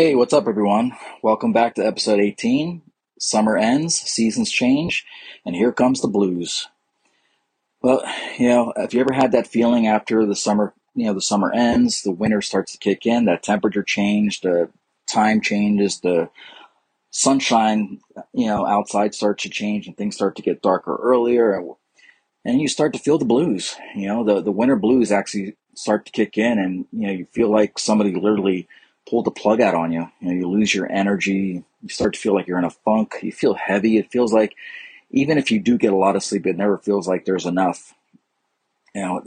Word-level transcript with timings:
Hey, 0.00 0.14
what's 0.14 0.32
up, 0.32 0.48
everyone? 0.48 0.96
Welcome 1.22 1.52
back 1.52 1.74
to 1.74 1.86
episode 1.86 2.20
18. 2.20 2.80
Summer 3.18 3.58
ends, 3.58 3.96
seasons 4.00 4.50
change, 4.50 5.04
and 5.44 5.54
here 5.54 5.72
comes 5.72 6.00
the 6.00 6.08
blues. 6.08 6.68
Well, 7.82 8.02
you 8.38 8.48
know, 8.48 8.72
if 8.78 8.94
you 8.94 9.00
ever 9.02 9.12
had 9.12 9.32
that 9.32 9.46
feeling 9.46 9.86
after 9.86 10.24
the 10.24 10.34
summer, 10.34 10.72
you 10.94 11.04
know, 11.04 11.12
the 11.12 11.20
summer 11.20 11.52
ends, 11.52 12.00
the 12.00 12.12
winter 12.12 12.40
starts 12.40 12.72
to 12.72 12.78
kick 12.78 13.04
in, 13.04 13.26
that 13.26 13.42
temperature 13.42 13.82
change, 13.82 14.40
the 14.40 14.70
time 15.06 15.42
changes, 15.42 16.00
the 16.00 16.30
sunshine, 17.10 18.00
you 18.32 18.46
know, 18.46 18.64
outside 18.64 19.14
starts 19.14 19.42
to 19.42 19.50
change 19.50 19.86
and 19.86 19.98
things 19.98 20.14
start 20.14 20.34
to 20.36 20.42
get 20.42 20.62
darker 20.62 20.98
earlier, 21.02 21.52
and, 22.42 22.58
you 22.62 22.68
start 22.68 22.94
to 22.94 22.98
feel 22.98 23.18
the 23.18 23.26
blues. 23.26 23.76
You 23.94 24.08
know, 24.08 24.24
the, 24.24 24.40
the 24.40 24.50
winter 24.50 24.76
blues 24.76 25.12
actually 25.12 25.56
start 25.74 26.06
to 26.06 26.12
kick 26.12 26.38
in, 26.38 26.58
and, 26.58 26.86
you 26.90 27.06
know, 27.06 27.12
you 27.12 27.26
feel 27.32 27.50
like 27.50 27.78
somebody 27.78 28.14
literally 28.14 28.66
pull 29.10 29.22
the 29.22 29.30
plug 29.30 29.60
out 29.60 29.74
on 29.74 29.92
you. 29.92 30.08
You 30.20 30.28
know, 30.28 30.32
you 30.34 30.48
lose 30.48 30.72
your 30.72 30.90
energy. 30.90 31.64
You 31.82 31.88
start 31.88 32.14
to 32.14 32.20
feel 32.20 32.34
like 32.34 32.46
you're 32.46 32.58
in 32.58 32.64
a 32.64 32.70
funk. 32.70 33.16
You 33.22 33.32
feel 33.32 33.54
heavy. 33.54 33.98
It 33.98 34.12
feels 34.12 34.32
like 34.32 34.54
even 35.10 35.36
if 35.36 35.50
you 35.50 35.58
do 35.58 35.76
get 35.76 35.92
a 35.92 35.96
lot 35.96 36.16
of 36.16 36.22
sleep, 36.22 36.46
it 36.46 36.56
never 36.56 36.78
feels 36.78 37.08
like 37.08 37.24
there's 37.24 37.46
enough. 37.46 37.92
You 38.94 39.02
know, 39.02 39.24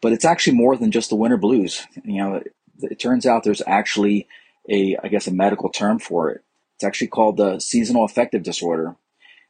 but 0.00 0.12
it's 0.12 0.24
actually 0.24 0.56
more 0.56 0.76
than 0.76 0.90
just 0.90 1.10
the 1.10 1.16
winter 1.16 1.36
blues. 1.36 1.86
You 2.04 2.22
know, 2.22 2.34
it, 2.36 2.54
it 2.82 2.98
turns 2.98 3.26
out 3.26 3.44
there's 3.44 3.62
actually 3.66 4.26
a, 4.68 4.96
I 5.02 5.08
guess, 5.08 5.26
a 5.26 5.32
medical 5.32 5.68
term 5.68 5.98
for 5.98 6.30
it. 6.30 6.42
It's 6.74 6.84
actually 6.84 7.08
called 7.08 7.36
the 7.36 7.58
seasonal 7.58 8.04
affective 8.04 8.42
disorder. 8.42 8.96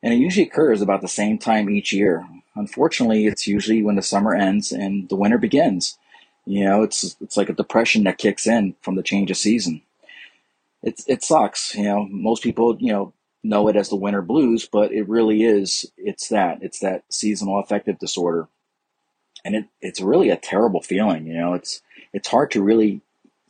And 0.03 0.13
it 0.13 0.19
usually 0.19 0.47
occurs 0.47 0.83
about 0.83 1.01
the 1.01 1.09
same 1.09 1.39
time 1.39 1.71
each 1.71 1.93
year. 1.93 2.27
Unfortunately, 2.55 3.27
it's 3.27 3.47
usually 3.47 3.83
when 3.83 3.97
the 3.97 4.03
summer 4.03 4.35
ends 4.35 4.73
and 4.73 5.09
the 5.09 5.17
winter 5.17 5.39
begins. 5.39 5.99
You 6.47 6.65
know, 6.65 6.83
it's 6.83 7.17
it's 7.21 7.37
like 7.37 7.49
a 7.49 7.55
depression 7.55 8.05
that 8.05 8.19
kicks 8.19 8.47
in 8.47 8.77
from 8.81 8.95
the 8.95 9.03
change 9.03 9.31
of 9.31 9.37
season. 9.37 9.83
It 10.83 11.03
it 11.09 11.25
sucks. 11.25 11.75
You 11.75 11.83
know, 11.83 12.07
most 12.09 12.43
people 12.43 12.77
you 12.79 12.93
know 12.93 13.13
know 13.43 13.69
it 13.69 13.77
as 13.77 13.89
the 13.89 13.97
winter 13.97 14.23
blues, 14.23 14.69
but 14.71 14.93
it 14.93 15.09
really 15.09 15.43
is. 15.43 15.91
It's 15.97 16.29
that. 16.29 16.59
It's 16.63 16.79
that 16.79 17.03
seasonal 17.11 17.59
affective 17.59 17.99
disorder, 17.99 18.47
and 19.45 19.57
it 19.57 19.65
it's 19.81 20.01
really 20.01 20.31
a 20.31 20.37
terrible 20.37 20.81
feeling. 20.81 21.27
You 21.27 21.35
know, 21.35 21.55
it's 21.55 21.83
it's 22.13 22.29
hard 22.29 22.53
to 22.53 22.63
really, 22.63 23.01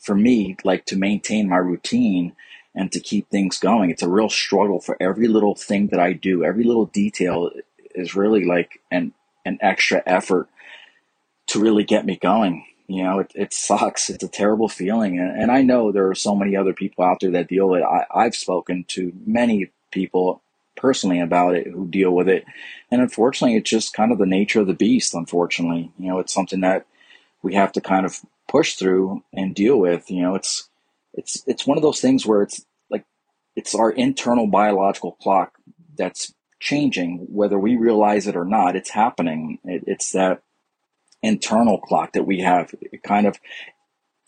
for 0.01 0.15
me, 0.15 0.57
like 0.65 0.87
to 0.87 0.97
maintain 0.97 1.51
my 1.51 1.59
routine 1.59 2.35
and 2.75 2.91
to 2.93 3.01
keep 3.01 3.29
things 3.29 3.59
going. 3.59 3.91
It's 3.91 4.03
a 4.03 4.09
real 4.09 4.31
struggle 4.31 4.81
for 4.81 4.97
every 5.01 5.29
little 5.29 5.55
thing 5.55 5.89
that 5.89 6.01
I 6.01 6.15
do. 6.15 6.45
Every 6.45 6.65
little 6.65 6.87
detail 6.87 7.51
is 7.95 8.15
really 8.15 8.47
like 8.47 8.81
an 8.91 9.13
an 9.45 9.59
extra 9.61 10.03
effort 10.07 10.49
to 11.49 11.61
really 11.61 11.85
get 11.85 12.07
me 12.07 12.17
going 12.17 12.65
you 12.89 13.03
know, 13.03 13.21
it, 13.21 13.33
it 13.35 13.53
sucks. 13.53 14.11
It's 14.11 14.25
a 14.25 14.29
terrible 14.29 14.69
feeling. 14.69 15.19
And, 15.19 15.43
and 15.43 15.51
I 15.51 15.63
know 15.63 15.91
there 15.91 16.09
are 16.09 16.15
so 16.15 16.35
many 16.35 16.57
other 16.57 16.73
people 16.73 17.05
out 17.05 17.21
there 17.21 17.33
that 17.33 17.49
deal 17.49 17.69
with 17.69 17.83
it. 17.83 17.85
I, 17.85 18.07
I've 18.15 18.37
spoken 18.37 18.85
to 18.89 19.13
many 19.27 19.71
people 19.91 20.43
personally 20.77 21.21
about 21.21 21.57
it 21.57 21.67
who 21.67 21.89
deal 21.89 22.11
with 22.13 22.29
it. 22.29 22.45
And 22.91 23.01
unfortunately, 23.01 23.57
it's 23.57 23.71
just 23.71 23.95
kind 23.95 24.13
of 24.13 24.19
the 24.19 24.27
nature 24.27 24.61
of 24.61 24.67
the 24.67 24.75
beast, 24.75 25.15
unfortunately. 25.15 25.91
You 25.99 26.09
know, 26.09 26.19
it's 26.19 26.35
something 26.35 26.61
that 26.61 26.87
we 27.43 27.55
have 27.55 27.73
to 27.73 27.81
kind 27.81 28.07
of 28.07 28.21
push 28.49 28.75
through 28.75 29.25
and 29.33 29.55
deal 29.55 29.79
with. 29.79 30.11
You 30.11 30.23
know, 30.23 30.35
it's 30.35 30.69
it's 31.15 31.43
it's 31.47 31.67
one 31.67 31.79
of 31.79 31.83
those 31.83 32.01
things 32.01 32.27
where 32.27 32.43
it's 32.43 32.65
like 32.91 33.05
it's 33.57 33.75
our 33.75 33.91
internal 33.91 34.47
biological 34.47 35.13
clock 35.13 35.55
that's 35.97 36.33
changing, 36.61 37.27
whether 37.31 37.59
we 37.59 37.77
realize 37.77 38.27
it 38.27 38.37
or 38.37 38.45
not. 38.45 38.77
It's 38.77 38.91
happening. 38.91 39.59
It, 39.65 39.85
it's 39.87 40.13
that 40.13 40.43
internal 41.27 41.79
clock 41.79 42.13
that 42.13 42.27
we 42.27 42.41
have. 42.41 42.75
It 42.81 43.03
kind 43.03 43.27
of 43.27 43.39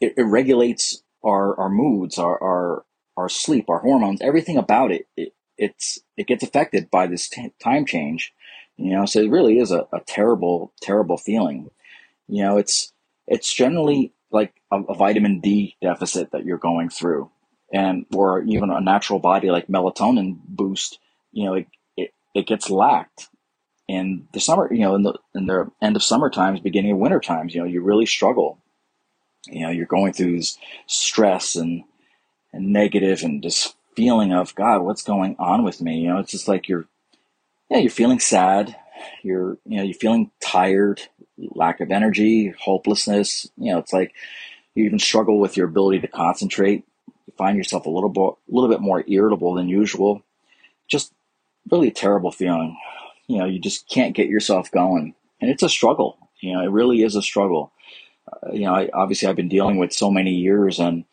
it, 0.01 0.15
it 0.17 0.23
regulates 0.25 1.03
our 1.25 1.59
our 1.59 1.69
moods, 1.69 2.19
our 2.19 2.43
our 2.43 2.85
our 3.17 3.29
sleep, 3.29 3.69
our 3.69 3.81
hormones, 3.81 4.21
everything 4.21 4.57
about 4.57 4.93
it. 4.93 5.07
it 5.17 5.33
it's 5.59 5.99
it 6.17 6.27
gets 6.27 6.43
affected 6.45 6.91
by 6.91 7.07
this 7.07 7.29
t- 7.29 7.53
time 7.63 7.85
change, 7.85 8.33
you 8.77 8.93
know. 8.93 9.05
So 9.07 9.21
it 9.21 9.31
really 9.31 9.59
is 9.59 9.73
a, 9.73 9.87
a 9.93 10.01
terrible, 10.07 10.73
terrible 10.81 11.19
feeling. 11.19 11.71
You 12.29 12.45
know, 12.45 12.59
it's 12.59 12.93
it's 13.27 13.53
generally 13.53 14.13
like 14.31 14.55
a, 14.71 14.81
a 14.83 14.95
vitamin 14.95 15.41
D 15.41 15.77
deficit 15.83 16.31
that 16.33 16.45
you're 16.45 16.59
going 16.59 16.91
through, 16.91 17.31
and 17.73 18.07
or 18.15 18.43
even 18.43 18.71
a 18.71 18.81
natural 18.81 19.19
body 19.19 19.51
like 19.51 19.67
melatonin 19.67 20.39
boost. 20.47 20.99
You 21.33 21.45
know, 21.45 21.55
it, 21.55 21.67
it, 21.97 22.15
it 22.35 22.47
gets 22.47 22.71
lacked 22.71 23.29
in 23.89 24.29
the 24.35 24.41
summer, 24.41 24.73
you 24.73 24.81
know, 24.81 24.95
in 24.95 25.03
the 25.03 25.15
in 25.35 25.47
the 25.47 25.71
end 25.81 25.97
of 25.97 26.03
summer 26.03 26.29
times, 26.29 26.61
beginning 26.61 26.93
of 26.93 26.99
winter 26.99 27.21
times, 27.21 27.55
you 27.55 27.61
know, 27.61 27.67
you 27.67 27.81
really 27.81 28.07
struggle. 28.07 28.59
You 29.47 29.63
know, 29.63 29.71
you're 29.71 29.87
going 29.87 30.13
through 30.13 30.37
this 30.37 30.59
stress 30.87 31.57
and 31.57 31.85
and 32.53 32.73
negative 32.73 33.23
and 33.23 33.43
this 33.43 33.75
feeling 33.97 34.33
of 34.33 34.55
God, 34.55 34.83
what's 34.83 35.03
going 35.03 35.37
on 35.39 35.65
with 35.65 35.81
me? 35.81 36.01
You 36.01 36.11
know, 36.11 36.19
it's 36.19 36.31
just 36.31 36.49
like 36.49 36.69
you're 36.69 36.87
yeah, 37.71 37.79
you're 37.79 37.91
feeling 37.91 38.21
sad, 38.21 38.77
you're 39.23 39.57
you 39.65 39.79
know, 39.79 39.83
you're 39.83 39.95
feeling 39.95 40.31
tired, 40.41 41.01
lack 41.39 41.81
of 41.81 41.91
energy, 41.91 42.55
hopelessness. 42.61 43.51
You 43.57 43.73
know, 43.73 43.79
it's 43.79 43.93
like 43.93 44.15
you 44.75 44.85
even 44.85 44.99
struggle 44.99 45.41
with 45.41 45.57
your 45.57 45.67
ability 45.67 46.01
to 46.01 46.09
concentrate. 46.09 46.85
You 47.27 47.33
find 47.39 47.57
yourself 47.57 47.87
a 47.87 47.91
little 47.91 48.11
bit 48.11 48.23
a 48.23 48.55
little 48.55 48.69
bit 48.69 48.83
more 48.83 49.03
irritable 49.07 49.55
than 49.55 49.69
usual. 49.69 50.23
Just 50.89 51.15
really 51.71 51.89
a 51.89 51.93
terrible 51.93 52.31
feeling 52.31 52.77
you 53.29 53.39
know, 53.39 53.45
you 53.45 53.61
just 53.61 53.89
can't 53.89 54.17
get 54.17 54.27
yourself 54.27 54.71
going. 54.73 55.15
And 55.41 55.51
it's 55.51 55.63
a 55.63 55.69
struggle. 55.69 56.19
You 56.41 56.55
know, 56.55 56.63
it 56.63 56.71
really 56.71 57.03
is 57.03 57.15
a 57.15 57.23
struggle. 57.23 57.73
Uh, 58.27 58.53
you 58.53 58.65
know, 58.65 58.75
I, 58.75 58.91
obviously 58.93 59.29
I've 59.29 59.37
been 59.37 59.49
dealing 59.49 59.79
with 59.79 59.93
so 59.93 60.11
many 60.11 60.33
years 60.33 60.81
and, 60.81 61.05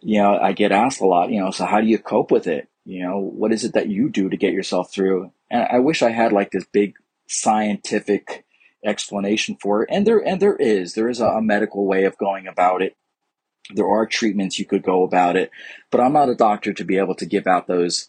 you 0.00 0.20
know, 0.20 0.38
I 0.38 0.52
get 0.52 0.72
asked 0.72 1.00
a 1.00 1.06
lot, 1.06 1.30
you 1.30 1.40
know, 1.40 1.50
so 1.50 1.66
how 1.66 1.80
do 1.80 1.86
you 1.86 1.98
cope 1.98 2.30
with 2.30 2.46
it? 2.46 2.68
You 2.84 3.02
know, 3.02 3.18
what 3.18 3.52
is 3.52 3.64
it 3.64 3.74
that 3.74 3.88
you 3.88 4.08
do 4.08 4.30
to 4.30 4.36
get 4.36 4.54
yourself 4.54 4.92
through? 4.92 5.30
And 5.50 5.66
I 5.70 5.78
wish 5.78 6.02
I 6.02 6.10
had 6.10 6.32
like 6.32 6.50
this 6.50 6.64
big 6.72 6.94
scientific 7.28 8.44
explanation 8.82 9.56
for 9.60 9.82
it. 9.82 9.90
And 9.92 10.06
there, 10.06 10.18
and 10.18 10.40
there 10.40 10.56
is, 10.56 10.94
there 10.94 11.10
is 11.10 11.20
a, 11.20 11.26
a 11.26 11.42
medical 11.42 11.86
way 11.86 12.04
of 12.04 12.16
going 12.16 12.46
about 12.46 12.80
it. 12.80 12.96
There 13.74 13.88
are 13.88 14.06
treatments 14.06 14.58
you 14.58 14.64
could 14.64 14.82
go 14.82 15.02
about 15.02 15.36
it, 15.36 15.50
but 15.90 16.00
I'm 16.00 16.14
not 16.14 16.30
a 16.30 16.34
doctor 16.34 16.72
to 16.72 16.84
be 16.84 16.96
able 16.96 17.14
to 17.16 17.26
give 17.26 17.46
out 17.46 17.66
those, 17.66 18.08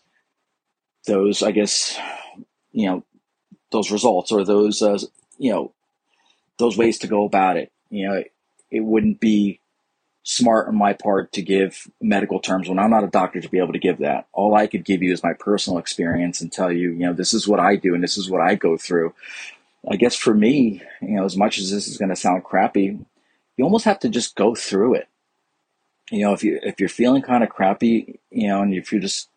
those, 1.06 1.44
I 1.44 1.52
guess, 1.52 2.00
you 2.72 2.88
know, 2.88 3.04
those 3.72 3.92
results 3.92 4.32
or 4.32 4.44
those, 4.44 4.82
uh, 4.82 5.00
you 5.38 5.52
know, 5.52 5.72
those 6.58 6.78
ways 6.78 7.00
to 7.00 7.08
go 7.08 7.26
about 7.26 7.58
it. 7.58 7.72
You 7.90 8.08
know, 8.08 8.14
it, 8.16 8.32
it 8.70 8.82
wouldn't 8.82 9.20
be 9.20 9.60
smart 10.24 10.68
on 10.68 10.76
my 10.76 10.94
part 10.94 11.32
to 11.34 11.42
give 11.42 11.88
medical 12.00 12.40
terms 12.40 12.70
when 12.70 12.80
I'm 12.80 12.92
not 12.92 13.04
a 13.04 13.08
doctor 13.08 13.42
to 13.42 13.50
be 13.50 13.58
able 13.58 13.74
to 13.74 13.80
give 13.80 14.00
that. 14.00 14.28
All 14.34 14.56
I 14.56 14.68
could 14.68 14.86
give 14.86 15.02
you 15.02 15.12
is 15.12 15.24
my 15.24 15.34
personal 15.34 15.80
experience 15.80 16.42
and 16.42 16.52
tell 16.52 16.72
you, 16.72 16.92
you 16.92 17.00
know, 17.00 17.14
this 17.14 17.34
is 17.34 17.48
what 17.48 17.60
I 17.60 17.76
do 17.76 17.96
and 17.96 18.04
this 18.04 18.18
is 18.18 18.30
what 18.30 18.42
I 18.42 18.56
go 18.56 18.78
through. 18.78 19.14
I 19.90 19.96
guess 19.96 20.16
for 20.16 20.34
me, 20.34 20.84
you 21.02 21.16
know, 21.16 21.26
as 21.26 21.36
much 21.36 21.58
as 21.58 21.72
this 21.72 21.88
is 21.88 21.98
going 21.98 22.10
to 22.10 22.16
sound 22.16 22.44
crappy, 22.44 23.00
you 23.58 23.64
almost 23.64 23.86
have 23.86 24.00
to 24.02 24.10
just 24.10 24.36
go 24.36 24.54
through 24.54 24.96
it. 24.96 25.08
You 26.12 26.26
know, 26.26 26.34
if 26.34 26.44
you 26.44 26.60
if 26.62 26.80
you're 26.80 26.90
feeling 26.90 27.22
kind 27.22 27.44
of 27.44 27.50
crappy, 27.50 28.20
you 28.30 28.48
know, 28.48 28.62
and 28.62 28.74
if 28.74 28.92
you're 28.92 29.02
just 29.02 29.30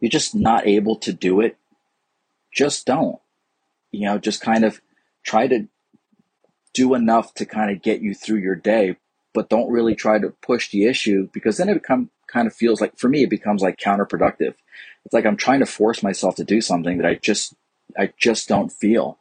you're 0.00 0.08
just 0.08 0.34
not 0.34 0.66
able 0.66 0.96
to 0.96 1.12
do 1.12 1.40
it, 1.40 1.56
just 2.52 2.86
don't. 2.86 3.18
You 3.90 4.06
know, 4.06 4.18
just 4.18 4.40
kind 4.40 4.64
of 4.64 4.80
try 5.24 5.46
to 5.48 5.68
do 6.74 6.94
enough 6.94 7.34
to 7.34 7.46
kind 7.46 7.70
of 7.70 7.82
get 7.82 8.00
you 8.00 8.14
through 8.14 8.38
your 8.38 8.54
day, 8.54 8.96
but 9.34 9.50
don't 9.50 9.70
really 9.70 9.94
try 9.94 10.18
to 10.18 10.30
push 10.42 10.70
the 10.70 10.86
issue 10.86 11.28
because 11.32 11.56
then 11.56 11.68
it 11.68 11.74
become 11.74 12.10
kind 12.26 12.46
of 12.46 12.54
feels 12.54 12.80
like 12.80 12.98
for 12.98 13.08
me 13.08 13.24
it 13.24 13.30
becomes 13.30 13.62
like 13.62 13.78
counterproductive. 13.78 14.54
It's 15.04 15.12
like 15.12 15.26
I'm 15.26 15.36
trying 15.36 15.60
to 15.60 15.66
force 15.66 16.02
myself 16.02 16.36
to 16.36 16.44
do 16.44 16.60
something 16.60 16.98
that 16.98 17.06
I 17.06 17.16
just 17.16 17.54
I 17.98 18.12
just 18.16 18.48
don't 18.48 18.72
feel. 18.72 19.18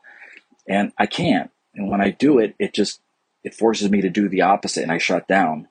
And 0.67 0.93
I 0.97 1.05
can't. 1.05 1.51
And 1.75 1.89
when 1.89 2.01
I 2.01 2.11
do 2.11 2.39
it, 2.39 2.55
it 2.59 2.73
just 2.73 3.01
it 3.43 3.55
forces 3.55 3.89
me 3.89 4.01
to 4.01 4.09
do 4.09 4.29
the 4.29 4.41
opposite 4.41 4.83
and 4.83 4.91
I 4.91 4.97
shut 4.97 5.27
down. 5.27 5.67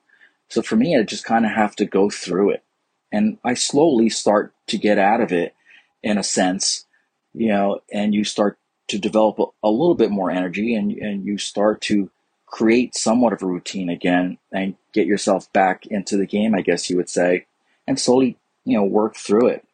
So 0.49 0.61
for 0.61 0.75
me, 0.75 0.97
I 0.97 1.03
just 1.03 1.23
kind 1.23 1.45
of 1.45 1.51
have 1.51 1.75
to 1.77 1.85
go 1.85 2.09
through 2.09 2.51
it. 2.51 2.63
And 3.11 3.37
I 3.43 3.53
slowly 3.53 4.09
start 4.09 4.53
to 4.67 4.77
get 4.77 4.97
out 4.97 5.21
of 5.21 5.31
it 5.31 5.55
in 6.03 6.17
a 6.17 6.23
sense, 6.23 6.85
you 7.33 7.49
know, 7.49 7.81
and 7.91 8.13
you 8.13 8.23
start 8.23 8.57
to 8.89 8.99
develop 8.99 9.39
a, 9.39 9.45
a 9.63 9.69
little 9.69 9.95
bit 9.95 10.11
more 10.11 10.31
energy 10.31 10.75
and, 10.75 10.91
and 10.91 11.25
you 11.25 11.37
start 11.37 11.81
to 11.81 12.09
create 12.45 12.95
somewhat 12.95 13.33
of 13.33 13.41
a 13.41 13.45
routine 13.45 13.89
again 13.89 14.37
and 14.51 14.75
get 14.93 15.07
yourself 15.07 15.51
back 15.53 15.85
into 15.87 16.17
the 16.17 16.25
game, 16.25 16.53
I 16.53 16.61
guess 16.61 16.89
you 16.89 16.97
would 16.97 17.09
say, 17.09 17.45
and 17.87 17.99
slowly, 17.99 18.37
you 18.65 18.77
know, 18.77 18.83
work 18.83 19.15
through 19.15 19.47
it. 19.47 19.65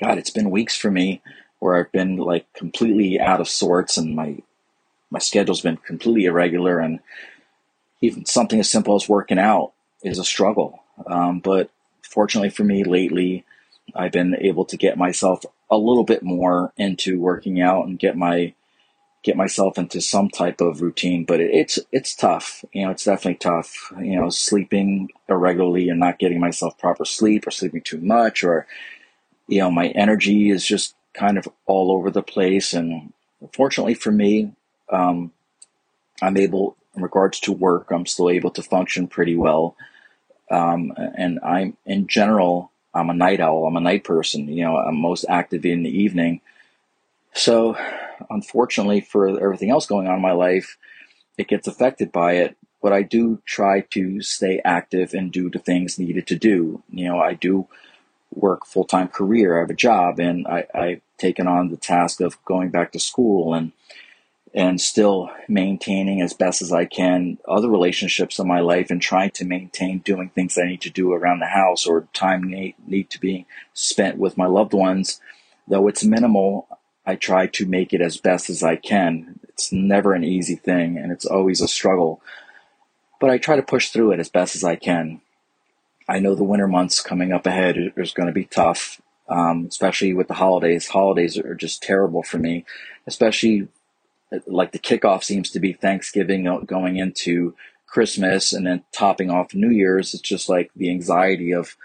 God, 0.00 0.16
it's 0.16 0.30
been 0.30 0.50
weeks 0.50 0.76
for 0.76 0.90
me 0.90 1.20
where 1.58 1.76
I've 1.76 1.90
been 1.90 2.16
like 2.16 2.52
completely 2.52 3.18
out 3.20 3.40
of 3.40 3.48
sorts 3.48 3.96
and 3.96 4.14
my 4.14 4.38
my 5.10 5.18
schedule's 5.18 5.62
been 5.62 5.78
completely 5.78 6.26
irregular 6.26 6.78
and 6.78 7.00
even 8.00 8.26
something 8.26 8.60
as 8.60 8.70
simple 8.70 8.94
as 8.94 9.08
working 9.08 9.38
out 9.38 9.72
is 10.02 10.18
a 10.18 10.24
struggle. 10.24 10.82
Um, 11.06 11.40
but 11.40 11.70
fortunately 12.02 12.50
for 12.50 12.62
me 12.62 12.84
lately, 12.84 13.44
I've 13.94 14.12
been 14.12 14.36
able 14.38 14.66
to 14.66 14.76
get 14.76 14.98
myself 14.98 15.44
a 15.70 15.76
little 15.76 16.04
bit 16.04 16.22
more 16.22 16.72
into 16.76 17.20
working 17.20 17.60
out 17.60 17.86
and 17.86 17.98
get 17.98 18.16
my 18.16 18.54
get 19.24 19.36
myself 19.36 19.76
into 19.76 20.00
some 20.00 20.30
type 20.30 20.60
of 20.60 20.80
routine, 20.80 21.24
but 21.24 21.40
it's 21.40 21.78
it's 21.92 22.14
tough. 22.14 22.64
You 22.72 22.84
know, 22.84 22.90
it's 22.90 23.04
definitely 23.04 23.38
tough. 23.38 23.92
You 24.00 24.20
know, 24.20 24.30
sleeping 24.30 25.10
irregularly 25.28 25.88
and 25.88 26.00
not 26.00 26.18
getting 26.18 26.40
myself 26.40 26.78
proper 26.78 27.04
sleep, 27.04 27.46
or 27.46 27.50
sleeping 27.50 27.82
too 27.82 28.00
much, 28.00 28.44
or 28.44 28.66
you 29.48 29.60
know, 29.60 29.70
my 29.70 29.88
energy 29.88 30.50
is 30.50 30.64
just 30.64 30.94
kind 31.14 31.38
of 31.38 31.48
all 31.66 31.90
over 31.90 32.10
the 32.10 32.22
place. 32.22 32.72
And 32.72 33.12
fortunately 33.52 33.94
for 33.94 34.12
me, 34.12 34.52
um, 34.90 35.32
I'm 36.22 36.36
able, 36.36 36.76
in 36.94 37.02
regards 37.02 37.40
to 37.40 37.52
work, 37.52 37.90
I'm 37.90 38.06
still 38.06 38.30
able 38.30 38.50
to 38.52 38.62
function 38.62 39.08
pretty 39.08 39.36
well. 39.36 39.74
Um, 40.50 40.92
and 40.96 41.40
I'm 41.42 41.76
in 41.84 42.06
general, 42.06 42.70
I'm 42.98 43.10
a 43.10 43.14
night 43.14 43.40
owl. 43.40 43.66
I'm 43.66 43.76
a 43.76 43.80
night 43.80 44.04
person. 44.04 44.48
You 44.48 44.64
know, 44.64 44.76
I'm 44.76 45.00
most 45.00 45.24
active 45.28 45.64
in 45.64 45.82
the 45.82 45.90
evening. 45.90 46.40
So 47.34 47.76
unfortunately 48.30 49.00
for 49.00 49.28
everything 49.40 49.70
else 49.70 49.86
going 49.86 50.08
on 50.08 50.16
in 50.16 50.22
my 50.22 50.32
life, 50.32 50.76
it 51.36 51.48
gets 51.48 51.68
affected 51.68 52.12
by 52.12 52.32
it. 52.34 52.56
But 52.82 52.92
I 52.92 53.02
do 53.02 53.42
try 53.44 53.80
to 53.92 54.22
stay 54.22 54.60
active 54.64 55.12
and 55.12 55.32
do 55.32 55.50
the 55.50 55.58
things 55.58 55.98
needed 55.98 56.26
to 56.28 56.36
do. 56.36 56.82
You 56.90 57.08
know, 57.08 57.20
I 57.20 57.34
do 57.34 57.66
work 58.34 58.66
full 58.66 58.84
time 58.84 59.08
career. 59.08 59.56
I 59.56 59.60
have 59.60 59.70
a 59.70 59.74
job, 59.74 60.20
and 60.20 60.46
I, 60.46 60.66
I've 60.74 61.00
taken 61.16 61.48
on 61.48 61.70
the 61.70 61.76
task 61.76 62.20
of 62.20 62.42
going 62.44 62.70
back 62.70 62.92
to 62.92 63.00
school 63.00 63.54
and 63.54 63.72
and 64.58 64.80
still 64.80 65.30
maintaining 65.46 66.20
as 66.20 66.32
best 66.32 66.60
as 66.62 66.72
I 66.72 66.84
can 66.84 67.38
other 67.46 67.70
relationships 67.70 68.40
in 68.40 68.48
my 68.48 68.58
life 68.58 68.90
and 68.90 69.00
trying 69.00 69.30
to 69.30 69.44
maintain 69.44 70.00
doing 70.00 70.30
things 70.30 70.58
I 70.58 70.66
need 70.66 70.80
to 70.80 70.90
do 70.90 71.12
around 71.12 71.38
the 71.38 71.46
house 71.46 71.86
or 71.86 72.08
time 72.12 72.42
need, 72.42 72.74
need 72.84 73.08
to 73.10 73.20
be 73.20 73.46
spent 73.72 74.18
with 74.18 74.36
my 74.36 74.46
loved 74.46 74.74
ones. 74.74 75.20
Though 75.68 75.86
it's 75.86 76.02
minimal, 76.02 76.66
I 77.06 77.14
try 77.14 77.46
to 77.46 77.66
make 77.66 77.92
it 77.92 78.00
as 78.00 78.16
best 78.16 78.50
as 78.50 78.64
I 78.64 78.74
can. 78.74 79.38
It's 79.48 79.70
never 79.70 80.12
an 80.12 80.24
easy 80.24 80.56
thing 80.56 80.98
and 80.98 81.12
it's 81.12 81.24
always 81.24 81.60
a 81.60 81.68
struggle, 81.68 82.20
but 83.20 83.30
I 83.30 83.38
try 83.38 83.54
to 83.54 83.62
push 83.62 83.90
through 83.90 84.10
it 84.10 84.18
as 84.18 84.28
best 84.28 84.56
as 84.56 84.64
I 84.64 84.74
can. 84.74 85.20
I 86.08 86.18
know 86.18 86.34
the 86.34 86.42
winter 86.42 86.66
months 86.66 87.00
coming 87.00 87.32
up 87.32 87.46
ahead 87.46 87.76
is 87.96 88.12
going 88.12 88.26
to 88.26 88.32
be 88.32 88.46
tough, 88.46 89.00
um, 89.28 89.66
especially 89.68 90.14
with 90.14 90.26
the 90.26 90.34
holidays. 90.34 90.88
Holidays 90.88 91.38
are 91.38 91.54
just 91.54 91.80
terrible 91.80 92.24
for 92.24 92.38
me, 92.38 92.64
especially 93.06 93.68
like 94.46 94.72
the 94.72 94.78
kickoff 94.78 95.24
seems 95.24 95.50
to 95.50 95.60
be 95.60 95.72
Thanksgiving 95.72 96.64
going 96.66 96.96
into 96.96 97.54
Christmas 97.86 98.52
and 98.52 98.66
then 98.66 98.84
topping 98.92 99.30
off 99.30 99.54
New 99.54 99.70
Year's. 99.70 100.14
It's 100.14 100.22
just 100.22 100.48
like 100.48 100.70
the 100.76 100.90
anxiety 100.90 101.52
of 101.52 101.76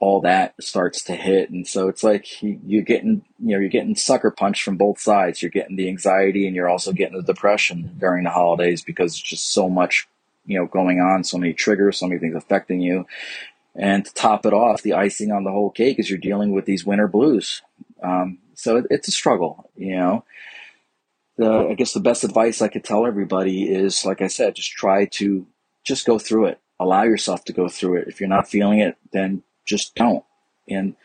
all 0.00 0.20
that 0.20 0.54
starts 0.60 1.02
to 1.04 1.14
hit. 1.14 1.50
And 1.50 1.66
so 1.66 1.88
it's 1.88 2.04
like 2.04 2.40
you, 2.42 2.80
are 2.80 2.84
getting, 2.84 3.24
you 3.40 3.54
know, 3.54 3.58
you're 3.58 3.68
getting 3.68 3.96
sucker 3.96 4.30
punched 4.30 4.62
from 4.62 4.76
both 4.76 5.00
sides. 5.00 5.42
You're 5.42 5.50
getting 5.50 5.76
the 5.76 5.88
anxiety 5.88 6.46
and 6.46 6.54
you're 6.54 6.68
also 6.68 6.92
getting 6.92 7.16
the 7.16 7.22
depression 7.22 7.96
during 7.98 8.24
the 8.24 8.30
holidays 8.30 8.82
because 8.82 9.12
it's 9.12 9.22
just 9.22 9.50
so 9.50 9.68
much, 9.68 10.08
you 10.46 10.58
know, 10.58 10.66
going 10.66 11.00
on, 11.00 11.24
so 11.24 11.38
many 11.38 11.52
triggers, 11.52 11.98
so 11.98 12.06
many 12.06 12.20
things 12.20 12.36
affecting 12.36 12.80
you. 12.80 13.06
And 13.74 14.04
to 14.04 14.14
top 14.14 14.46
it 14.46 14.52
off, 14.52 14.82
the 14.82 14.94
icing 14.94 15.32
on 15.32 15.44
the 15.44 15.52
whole 15.52 15.70
cake 15.70 15.98
is 15.98 16.08
you're 16.08 16.18
dealing 16.18 16.52
with 16.52 16.64
these 16.64 16.84
winter 16.84 17.08
blues. 17.08 17.62
Um, 18.02 18.38
so 18.54 18.76
it, 18.76 18.86
it's 18.90 19.08
a 19.08 19.12
struggle, 19.12 19.68
you 19.76 19.96
know. 19.96 20.24
I 21.40 21.74
guess 21.74 21.92
the 21.92 22.00
best 22.00 22.24
advice 22.24 22.60
I 22.60 22.68
could 22.68 22.84
tell 22.84 23.06
everybody 23.06 23.72
is, 23.72 24.04
like 24.04 24.20
I 24.20 24.26
said, 24.26 24.56
just 24.56 24.72
try 24.72 25.04
to 25.06 25.46
just 25.84 26.06
go 26.06 26.18
through 26.18 26.46
it. 26.46 26.60
Allow 26.80 27.04
yourself 27.04 27.44
to 27.44 27.52
go 27.52 27.68
through 27.68 27.98
it. 27.98 28.08
If 28.08 28.20
you're 28.20 28.28
not 28.28 28.48
feeling 28.48 28.80
it, 28.80 28.96
then 29.12 29.42
just 29.64 29.94
don't. 29.94 30.24
And 30.68 30.96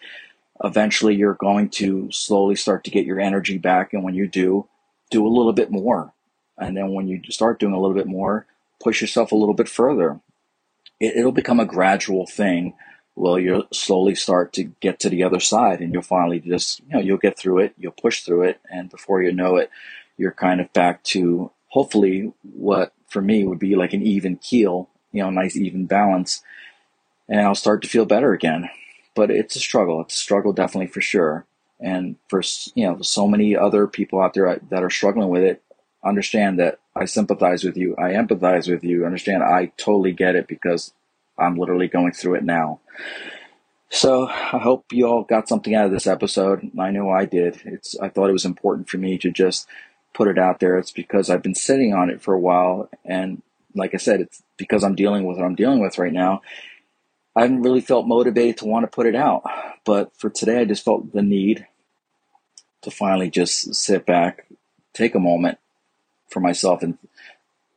eventually 0.64 1.16
you're 1.16 1.36
going 1.36 1.70
to 1.70 2.10
slowly 2.12 2.56
start 2.56 2.84
to 2.86 2.92
get 2.92 3.06
your 3.06 3.20
energy 3.20 3.58
back. 3.58 3.94
And 3.94 4.04
when 4.04 4.16
you 4.16 4.28
do, 4.28 4.68
do 5.12 5.26
a 5.26 5.30
little 5.30 5.54
bit 5.54 5.72
more. 5.72 6.14
And 6.58 6.76
then 6.76 6.94
when 6.94 7.08
you 7.08 7.22
start 7.30 7.60
doing 7.60 7.74
a 7.74 7.80
little 7.80 7.96
bit 7.96 8.08
more, 8.08 8.46
push 8.82 9.02
yourself 9.02 9.32
a 9.32 9.36
little 9.36 9.56
bit 9.56 9.70
further. 9.70 10.20
It, 11.00 11.24
will 11.24 11.32
become 11.32 11.60
a 11.60 11.66
gradual 11.66 12.26
thing. 12.26 12.74
Well, 13.16 13.40
you'll 13.40 13.68
slowly 13.72 14.16
start 14.16 14.54
to 14.54 14.64
get 14.64 15.00
to 15.02 15.10
the 15.10 15.24
other 15.24 15.40
side 15.40 15.82
and 15.82 15.94
you'll 15.94 16.02
finally 16.02 16.40
just, 16.40 16.80
you 16.82 16.90
know, 16.90 17.00
you'll 17.00 17.18
get 17.18 17.38
through 17.38 17.60
it, 17.60 17.74
you'll 17.78 17.92
push 17.92 18.22
through 18.22 18.44
it. 18.44 18.60
And 18.72 18.90
before 18.90 19.22
you 19.22 19.32
know 19.32 19.58
it, 19.58 19.70
you're 20.18 20.32
kind 20.32 20.62
of 20.62 20.72
back 20.74 21.04
to 21.04 21.52
hopefully 21.70 22.32
what 22.54 22.94
for 23.08 23.22
me 23.22 23.46
would 23.46 23.60
be 23.60 23.76
like 23.76 23.94
an 23.94 24.02
even 24.02 24.38
keel, 24.38 24.90
you 25.12 25.22
know, 25.22 25.30
nice 25.30 25.56
even 25.56 25.86
balance 25.86 26.42
and 27.28 27.42
I'll 27.42 27.56
start 27.56 27.82
to 27.82 27.88
feel 27.88 28.06
better 28.06 28.34
again. 28.34 28.70
But 29.16 29.32
it's 29.32 29.56
a 29.56 29.60
struggle. 29.60 30.02
It's 30.02 30.16
a 30.16 30.20
struggle, 30.20 30.54
definitely 30.54 30.88
for 30.88 31.02
sure. 31.02 31.46
And 31.80 32.16
for 32.30 32.42
you 32.76 32.86
know, 32.86 33.02
so 33.02 33.28
many 33.28 33.56
other 33.56 33.88
people 33.88 34.22
out 34.22 34.34
there 34.34 34.60
that 34.70 34.84
are 34.84 34.90
struggling 34.90 35.30
with 35.30 35.44
it, 35.44 35.62
understand 36.04 36.60
that 36.60 36.80
I 36.96 37.06
sympathize 37.06 37.64
with 37.64 37.78
you. 37.78 37.96
I 37.98 38.12
empathize 38.12 38.70
with 38.70 38.84
you. 38.84 39.06
Understand 39.06 39.44
I 39.44 39.72
totally 39.78 40.12
get 40.12 40.36
it 40.36 40.48
because 40.48 40.94
I'm 41.38 41.56
literally 41.56 41.88
going 41.88 42.12
through 42.12 42.36
it 42.36 42.44
now. 42.44 42.80
So 43.90 44.28
I 44.28 44.58
hope 44.58 44.86
you 44.92 45.06
all 45.08 45.24
got 45.24 45.48
something 45.48 45.76
out 45.76 45.86
of 45.86 45.92
this 45.92 46.08
episode. 46.08 46.72
I 46.80 46.90
know 46.90 47.12
I 47.12 47.26
did. 47.26 47.62
It's 47.66 47.98
I 48.00 48.10
thought 48.10 48.30
it 48.30 48.34
was 48.34 48.46
important 48.46 48.90
for 48.90 48.98
me 48.98 49.18
to 49.20 49.32
just 49.32 49.68
put 50.14 50.28
it 50.28 50.38
out 50.38 50.60
there. 50.60 50.78
It's 50.78 50.92
because 50.92 51.30
I've 51.30 51.42
been 51.42 51.56
sitting 51.56 51.94
on 51.94 52.10
it 52.10 52.22
for 52.22 52.34
a 52.34 52.40
while 52.40 52.90
and 53.04 53.42
like 53.76 53.94
I 53.94 53.98
said, 53.98 54.22
it's 54.22 54.44
because 54.58 54.84
I'm 54.84 54.96
dealing 54.96 55.26
with 55.26 55.38
what 55.38 55.46
I'm 55.46 55.56
dealing 55.56 55.80
with 55.80 55.98
right 55.98 56.14
now. 56.14 56.42
I 57.36 57.42
haven't 57.42 57.64
really 57.64 57.82
felt 57.82 58.08
motivated 58.08 58.58
to 58.58 58.66
want 58.66 58.84
to 58.84 58.96
put 58.96 59.08
it 59.08 59.16
out. 59.16 59.44
But 59.86 60.16
for 60.16 60.30
today, 60.30 60.62
I 60.62 60.66
just 60.66 60.86
felt 60.86 61.12
the 61.12 61.24
need 61.24 61.66
to 62.84 62.92
finally 62.92 63.30
just 63.30 63.74
sit 63.74 64.06
back, 64.06 64.46
take 64.94 65.16
a 65.16 65.20
moment 65.20 65.58
for 66.30 66.40
myself 66.40 66.84
and 66.84 66.98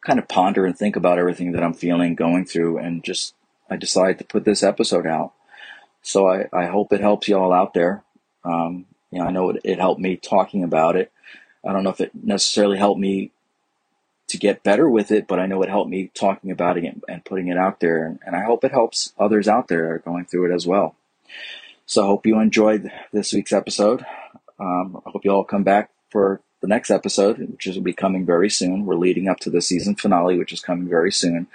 kind 0.04 0.18
of 0.18 0.28
ponder 0.28 0.66
and 0.66 0.76
think 0.76 0.96
about 0.96 1.18
everything 1.18 1.52
that 1.52 1.62
I'm 1.62 1.74
feeling, 1.74 2.14
going 2.14 2.44
through, 2.44 2.78
and 2.78 3.02
just 3.02 3.34
I 3.70 3.76
decided 3.76 4.18
to 4.18 4.24
put 4.24 4.44
this 4.44 4.62
episode 4.62 5.06
out. 5.06 5.32
So 6.02 6.28
I, 6.28 6.46
I 6.52 6.66
hope 6.66 6.92
it 6.92 7.00
helps 7.00 7.26
you 7.26 7.36
all 7.36 7.52
out 7.52 7.74
there. 7.74 8.04
Um, 8.44 8.86
you 9.10 9.18
know, 9.18 9.26
I 9.26 9.30
know 9.30 9.50
it, 9.50 9.62
it 9.64 9.78
helped 9.80 10.00
me 10.00 10.16
talking 10.16 10.62
about 10.62 10.96
it. 10.96 11.10
I 11.66 11.73
don't 11.73 11.85
know 11.85 11.90
if 11.90 12.00
it 12.00 12.12
necessarily 12.14 12.78
helped 12.78 13.00
me 13.00 13.32
to 14.28 14.38
get 14.38 14.62
better 14.62 14.88
with 14.88 15.11
it, 15.11 15.26
but 15.26 15.38
I 15.38 15.46
know 15.46 15.62
it 15.62 15.68
helped 15.68 15.90
me 15.90 16.11
talking 16.14 16.50
about 16.50 16.78
it 16.78 16.96
and 17.08 17.25
putting 17.25 17.49
it 17.49 17.56
out 17.56 17.80
there. 17.80 18.18
And 18.25 18.35
I 18.35 18.44
hope 18.44 18.64
it 18.64 18.73
helps 18.73 19.12
others 19.18 19.49
out 19.49 19.68
there 19.68 19.99
going 19.99 20.25
through 20.25 20.50
it 20.50 20.54
as 20.54 20.66
well. 20.66 20.96
So 21.87 22.02
I 22.02 22.06
hope 22.06 22.26
you 22.26 22.40
enjoyed 22.40 22.90
this 23.12 23.32
week's 23.32 23.52
episode. 23.52 24.04
Um, 24.58 25.00
I 25.06 25.11
hope 25.11 25.25
you 25.25 25.30
all 25.30 25.44
come 25.44 25.62
back 25.62 25.90
for 26.11 26.40
the 26.61 26.66
next 26.66 26.90
episode, 26.90 27.38
which 27.38 27.66
will 27.66 27.80
be 27.82 27.92
coming 27.92 28.26
very 28.26 28.50
soon. 28.50 28.87
We're 28.87 28.96
leading 28.96 29.28
up 29.28 29.38
to 29.40 29.50
the 29.50 29.62
season 29.62 29.94
finale, 29.94 30.38
which 30.38 30.52
is 30.52 30.61
coming 30.61 30.88
very 30.88 31.12
soon. 31.12 31.46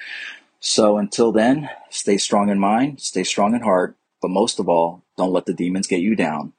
So 0.60 0.98
until 0.98 1.32
then, 1.32 1.70
stay 1.90 2.18
strong 2.18 2.50
in 2.50 2.60
mind, 2.60 3.02
stay 3.02 3.24
strong 3.24 3.56
in 3.56 3.62
heart, 3.62 3.96
but 4.22 4.30
most 4.30 4.60
of 4.60 4.70
all, 4.70 5.02
don't 5.18 5.34
let 5.34 5.46
the 5.46 5.54
demons 5.54 5.88
get 5.88 6.02
you 6.02 6.16
down. 6.16 6.54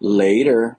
Later. 0.00 0.78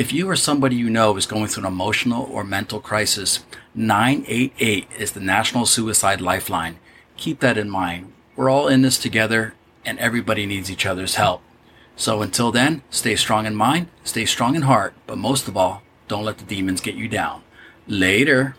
if 0.00 0.14
you 0.14 0.26
or 0.30 0.34
somebody 0.34 0.76
you 0.76 0.88
know 0.88 1.14
is 1.18 1.26
going 1.26 1.46
through 1.46 1.66
an 1.66 1.70
emotional 1.70 2.26
or 2.32 2.42
mental 2.42 2.80
crisis, 2.80 3.44
988 3.74 4.88
is 4.98 5.12
the 5.12 5.20
National 5.20 5.66
Suicide 5.66 6.22
Lifeline. 6.22 6.78
Keep 7.18 7.40
that 7.40 7.58
in 7.58 7.68
mind. 7.68 8.10
We're 8.34 8.48
all 8.48 8.66
in 8.66 8.80
this 8.80 8.98
together 8.98 9.52
and 9.84 9.98
everybody 9.98 10.46
needs 10.46 10.70
each 10.70 10.86
other's 10.86 11.16
help. 11.16 11.42
So 11.96 12.22
until 12.22 12.50
then, 12.50 12.80
stay 12.88 13.14
strong 13.14 13.44
in 13.44 13.54
mind, 13.54 13.88
stay 14.02 14.24
strong 14.24 14.54
in 14.56 14.62
heart, 14.62 14.94
but 15.06 15.18
most 15.18 15.48
of 15.48 15.56
all, 15.58 15.82
don't 16.08 16.24
let 16.24 16.38
the 16.38 16.46
demons 16.46 16.80
get 16.80 16.94
you 16.94 17.06
down. 17.06 17.42
Later. 17.86 18.56